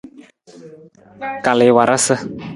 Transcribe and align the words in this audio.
Kal 1.43 1.59
i 1.67 1.69
warasa. 1.75 2.15